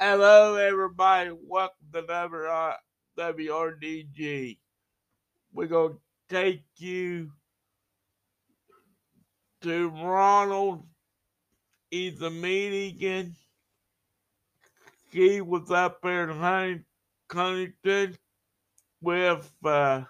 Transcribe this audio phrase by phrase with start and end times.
[0.00, 1.32] Hello, everybody.
[1.32, 2.76] Welcome to WR
[3.18, 4.56] WRDG.
[5.52, 7.32] We're going to take you
[9.62, 10.86] to Ronald.
[11.90, 13.34] He's a meeting.
[15.10, 16.84] He was up there in Hunting-
[17.32, 18.16] Huntington
[19.00, 20.02] with uh,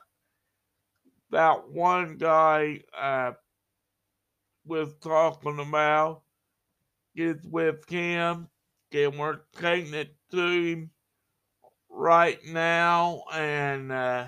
[1.31, 3.33] that one guy uh,
[4.67, 6.25] was talking about.
[7.17, 8.49] Is with him
[8.93, 10.91] and we're taking it to him
[11.91, 14.27] right now and uh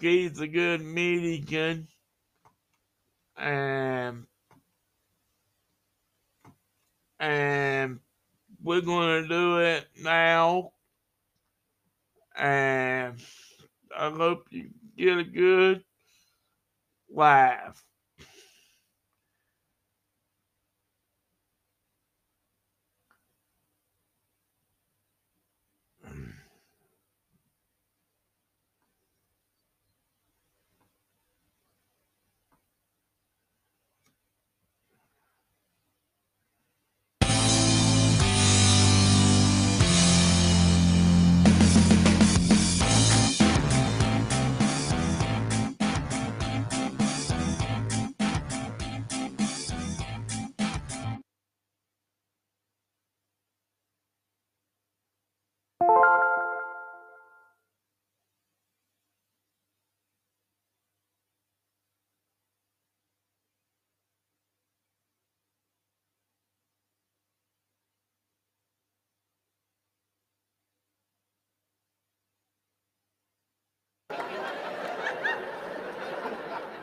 [0.00, 1.88] he's a good meeting
[3.36, 4.26] and
[7.20, 8.00] and
[8.62, 10.72] we're gonna do it now
[12.36, 13.16] and
[13.96, 15.84] I hope you get a good
[17.10, 17.85] laugh.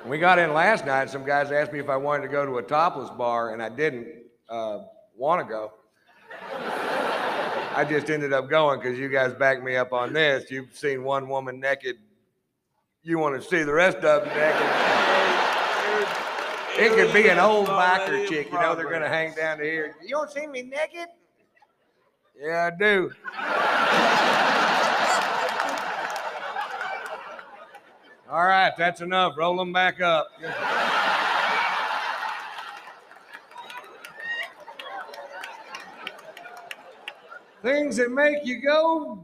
[0.06, 2.58] We got in last night, some guys asked me if I wanted to go to
[2.58, 4.08] a topless bar, and I didn't
[4.50, 4.80] uh,
[5.16, 5.72] want to go.
[7.76, 10.52] I just ended up going because you guys backed me up on this.
[10.52, 11.96] You've seen one woman naked.
[13.02, 14.70] You want to see the rest of them naked.
[16.76, 19.64] It could be an old biker chick, you know, they're going to hang down to
[19.64, 19.96] here.
[20.02, 21.08] You don't see me naked?
[22.40, 23.12] Yeah, I do.
[28.34, 29.38] All right, that's enough.
[29.38, 30.28] Roll them back up.
[37.62, 39.24] Things that make you go.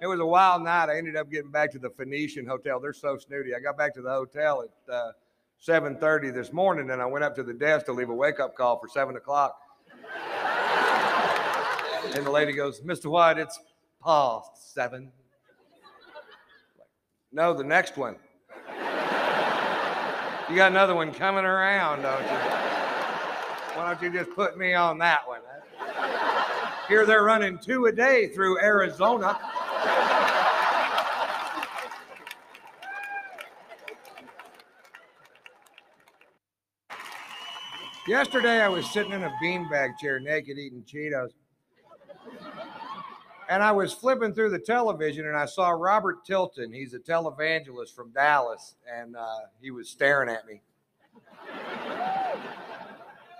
[0.00, 0.88] It was a wild night.
[0.88, 2.78] I ended up getting back to the Phoenician Hotel.
[2.78, 3.52] They're so snooty.
[3.56, 5.10] I got back to the hotel at uh,
[5.60, 8.78] 7:30 this morning, and I went up to the desk to leave a wake-up call
[8.78, 9.58] for seven o'clock.
[12.14, 13.10] and the lady goes, "Mr.
[13.10, 13.58] White, it's
[14.00, 15.10] past seven.
[17.32, 18.16] No, the next one.
[20.48, 22.38] You got another one coming around, don't you?
[23.76, 25.40] Why don't you just put me on that one?
[26.88, 29.38] Here they're running two a day through Arizona.
[38.08, 41.28] Yesterday I was sitting in a beanbag chair naked eating Cheetos.
[43.48, 46.70] And I was flipping through the television and I saw Robert Tilton.
[46.70, 50.60] He's a televangelist from Dallas, and uh, he was staring at me.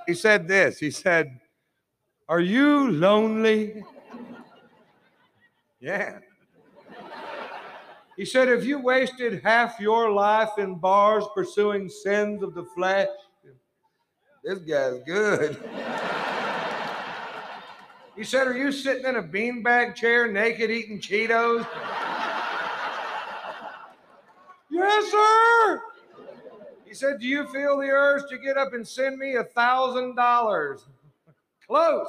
[0.06, 1.38] He said this He said,
[2.28, 3.84] Are you lonely?
[5.80, 6.18] Yeah.
[8.16, 13.08] He said, Have you wasted half your life in bars pursuing sins of the flesh?
[14.42, 15.58] This guy's good.
[18.18, 21.64] He said, Are you sitting in a beanbag chair naked eating Cheetos?
[24.70, 25.80] yes, sir.
[26.84, 30.16] He said, Do you feel the urge to get up and send me a thousand
[30.16, 30.84] dollars?
[31.66, 32.08] Close.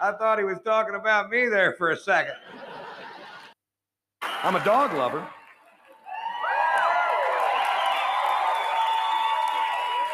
[0.00, 2.36] I thought he was talking about me there for a second.
[4.22, 5.28] I'm a dog lover.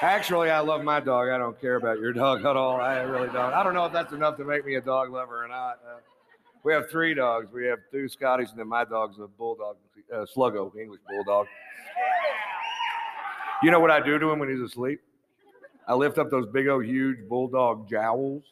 [0.05, 1.31] Actually, I love my dog.
[1.31, 2.79] I don't care about your dog at all.
[2.79, 3.55] I really don't.
[3.55, 5.79] I don't know if that's enough to make me a dog lover or not.
[5.83, 6.01] Uh,
[6.63, 7.51] we have three dogs.
[7.51, 9.77] We have two Scotties, and then my dog's a bulldog,
[10.13, 11.47] uh, Sluggo, English bulldog.
[13.63, 15.01] You know what I do to him when he's asleep?
[15.89, 18.43] I lift up those big old huge bulldog jowls,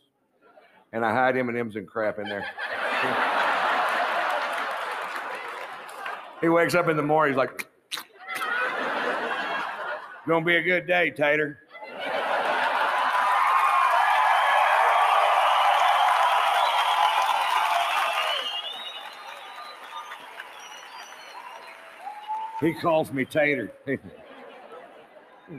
[0.94, 2.46] and I hide M&Ms and crap in there.
[6.40, 7.34] he wakes up in the morning.
[7.34, 7.69] He's like,
[10.26, 11.58] "Gonna be a good day, Tater."
[22.62, 23.72] He calls me Tater.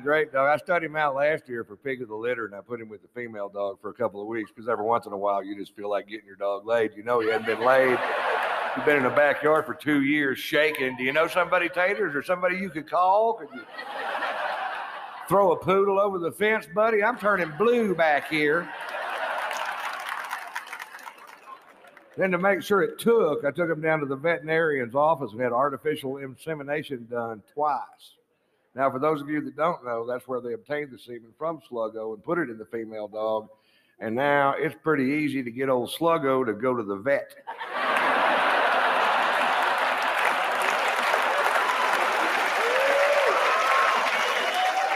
[0.01, 0.47] Great dog.
[0.47, 2.87] I studied him out last year for pig of the litter, and I put him
[2.87, 5.43] with the female dog for a couple of weeks because every once in a while
[5.43, 6.91] you just feel like getting your dog laid.
[6.95, 7.99] You know he hadn't been laid.
[8.75, 10.95] You've been in the backyard for two years shaking.
[10.95, 13.33] Do you know somebody, Taters, or somebody you could call?
[13.33, 13.61] Could you
[15.27, 17.03] throw a poodle over the fence, buddy?
[17.03, 18.69] I'm turning blue back here.
[22.15, 25.41] Then to make sure it took, I took him down to the veterinarian's office and
[25.41, 28.17] had artificial insemination done twice.
[28.75, 31.59] Now, for those of you that don't know, that's where they obtained the semen from
[31.69, 33.47] Sluggo and put it in the female dog.
[33.99, 37.35] And now it's pretty easy to get old Sluggo to go to the vet.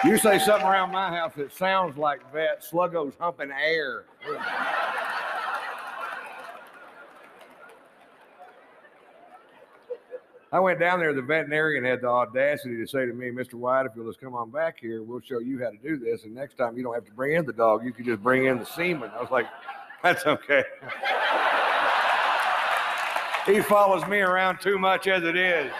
[0.03, 4.05] You say something around my house that sounds like vet, Sluggo's humping air.
[10.51, 11.13] I went down there.
[11.13, 13.55] The veterinarian had the audacity to say to me, "Mr.
[13.55, 16.23] White, if you'll just come on back here, we'll show you how to do this.
[16.23, 17.83] And next time, you don't have to bring in the dog.
[17.83, 19.47] You can just bring in the semen." I was like,
[20.03, 20.63] "That's okay."
[23.45, 25.71] he follows me around too much as it is.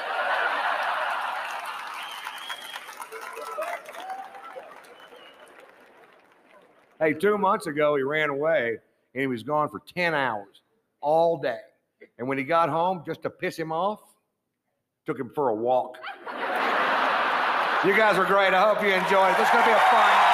[7.00, 8.78] Hey, two months ago, he ran away
[9.14, 10.62] and he was gone for 10 hours
[11.00, 11.60] all day.
[12.18, 14.00] And when he got home, just to piss him off,
[15.06, 15.98] took him for a walk.
[17.86, 18.54] you guys were great.
[18.54, 19.38] I hope you enjoyed it.
[19.38, 20.34] This is going to be a fun night.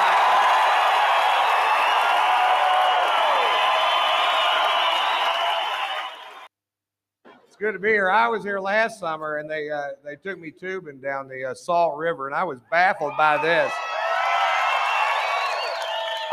[7.46, 8.10] It's good to be here.
[8.10, 11.54] I was here last summer, and they uh, they took me tubing down the uh,
[11.54, 13.72] Salt River, and I was baffled by this.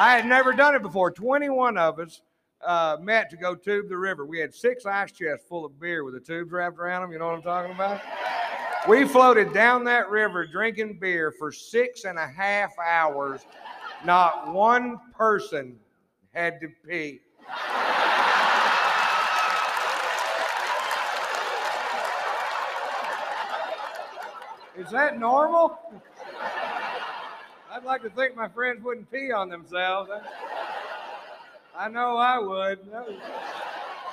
[0.01, 1.11] I had never done it before.
[1.11, 2.21] 21 of us
[2.65, 4.25] uh, met to go tube the river.
[4.25, 7.11] We had six ice chests full of beer with the tubes wrapped around them.
[7.11, 8.01] You know what I'm talking about?
[8.89, 13.41] We floated down that river drinking beer for six and a half hours.
[14.03, 15.77] Not one person
[16.33, 17.19] had to pee.
[24.75, 25.77] Is that normal?
[27.81, 30.11] I'd like to think my friends wouldn't pee on themselves.
[31.75, 32.79] I know I would.
[32.91, 33.15] That was,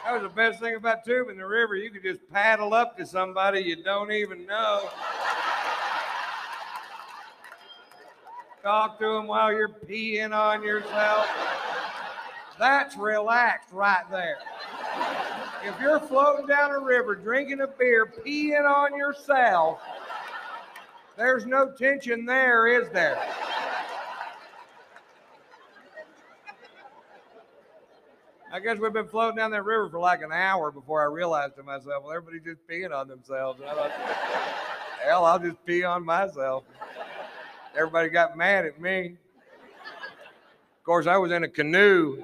[0.05, 1.77] that was the best thing about tubing the river.
[1.77, 4.89] You could just paddle up to somebody you don't even know.
[8.63, 11.27] Talk to them while you're peeing on yourself.
[12.59, 14.39] That's relaxed right there.
[15.63, 19.81] If you're floating down a river drinking a beer, peeing on yourself,
[21.19, 23.19] there's no tension there, is there?
[28.59, 31.55] I guess we've been floating down that river for like an hour before I realized
[31.59, 33.61] to myself, well, everybody's just peeing on themselves.
[33.65, 33.93] I thought,
[35.05, 36.65] hell, I'll just pee on myself.
[37.77, 39.17] Everybody got mad at me.
[40.77, 42.21] Of course, I was in a canoe.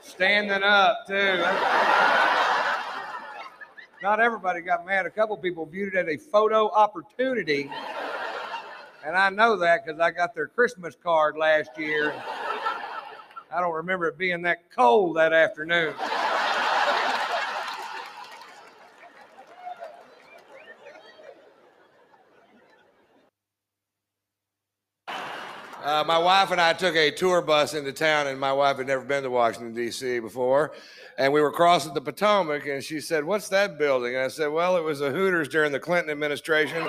[0.00, 1.44] Standing up, too.
[4.02, 5.04] Not everybody got mad.
[5.04, 7.70] A couple people viewed it as a photo opportunity.
[9.04, 12.14] And I know that because I got their Christmas card last year.
[13.50, 15.94] I don't remember it being that cold that afternoon.
[25.82, 28.86] Uh, my wife and I took a tour bus into town, and my wife had
[28.86, 30.18] never been to Washington, D.C.
[30.18, 30.72] before.
[31.16, 34.14] And we were crossing the Potomac, and she said, What's that building?
[34.14, 36.86] And I said, Well, it was a Hooters during the Clinton administration.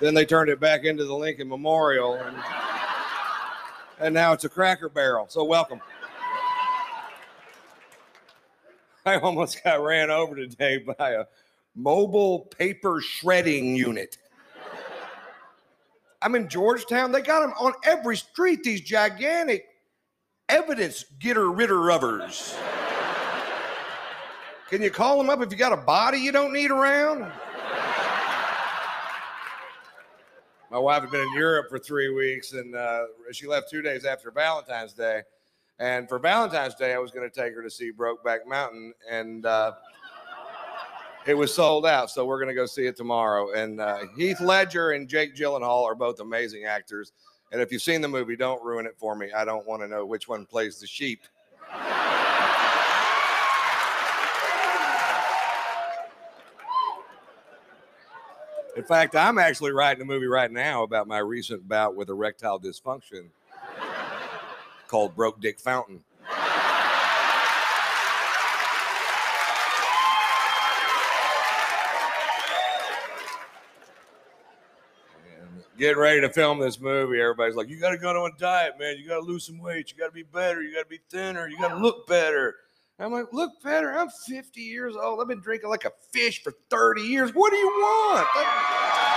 [0.00, 2.36] Then they turned it back into the Lincoln Memorial, and,
[3.98, 5.26] and now it's a cracker barrel.
[5.28, 5.80] So, welcome.
[9.06, 11.24] I almost got ran over today by a
[11.74, 14.18] mobile paper shredding unit.
[16.22, 17.12] I'm in Georgetown.
[17.12, 19.66] They got them on every street, these gigantic
[20.48, 22.56] evidence getter ritter rubbers.
[24.68, 27.30] Can you call them up if you got a body you don't need around?
[30.70, 34.04] My wife had been in Europe for three weeks, and uh, she left two days
[34.04, 35.22] after Valentine's Day.
[35.78, 39.46] And for Valentine's Day, I was going to take her to see Brokeback Mountain, and
[39.46, 39.72] uh,
[41.26, 42.10] it was sold out.
[42.10, 43.52] So we're going to go see it tomorrow.
[43.52, 47.12] And uh, Heath Ledger and Jake Gyllenhaal are both amazing actors.
[47.52, 49.32] And if you've seen the movie, don't ruin it for me.
[49.32, 51.22] I don't want to know which one plays the sheep.
[58.76, 62.60] In fact, I'm actually writing a movie right now about my recent bout with erectile
[62.60, 63.28] dysfunction
[64.86, 66.04] called Broke Dick Fountain.
[75.78, 78.78] getting ready to film this movie, everybody's like, "You got to go on a diet,
[78.78, 78.96] man.
[78.98, 79.92] You got to lose some weight.
[79.92, 80.62] You got to be better.
[80.62, 81.48] You got to be thinner.
[81.48, 82.54] You got to look better."
[82.98, 83.92] I'm like, "Look better.
[83.92, 85.20] I'm 50 years old.
[85.20, 87.30] I've been drinking like a fish for 30 years.
[87.34, 89.15] What do you want?"